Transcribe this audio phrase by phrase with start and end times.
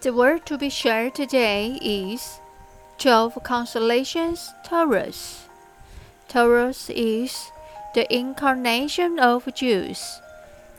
[0.00, 2.38] The word to be shared today is
[2.98, 5.48] 12 constellations Taurus.
[6.28, 7.50] Taurus is
[7.96, 10.20] the incarnation of Zeus.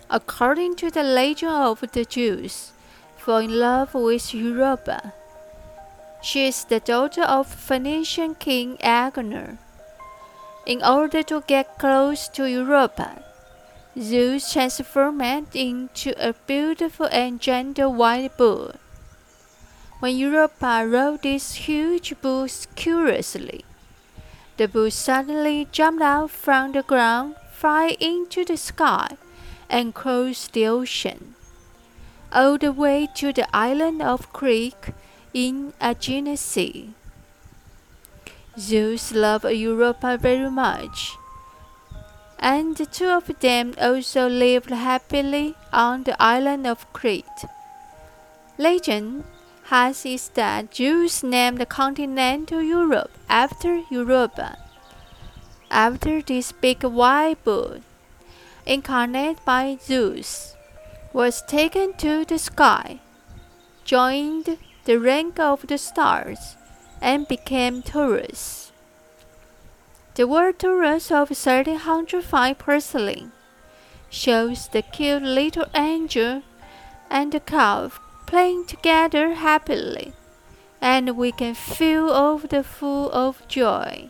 [0.10, 2.72] According to the legend of the Zeus,
[3.18, 5.12] fell in love with Europa.
[6.22, 9.58] She is the daughter of Phoenician king Agenor.
[10.66, 13.22] In order to get close to Europa,
[14.00, 18.76] Zeus transformed into a beautiful and gentle white bull.
[20.00, 23.66] When Europa rode this huge bull curiously,
[24.56, 29.18] the bull suddenly jumped out from the ground, fly into the sky,
[29.70, 31.36] and crossed the ocean,
[32.32, 34.94] all the way to the island of Crete
[35.34, 36.94] in Aegean Sea.
[38.58, 41.18] Zeus loved Europa very much,
[42.40, 47.44] and the two of them also lived happily on the island of Crete.
[48.58, 49.26] Legend
[49.70, 54.58] has is that Zeus named the continental Europe after Europa.
[55.70, 57.82] After this big white bull,
[58.66, 60.56] incarnate by Zeus,
[61.14, 63.00] was taken to the sky,
[63.86, 66.56] joined the rank of the stars,
[67.00, 68.72] and became Taurus.
[70.16, 73.32] The word Taurus of 1305 porcelain
[74.10, 76.42] shows the cute little angel
[77.12, 80.14] and the calf playing together happily,
[80.80, 84.08] and we can feel all the full of joy.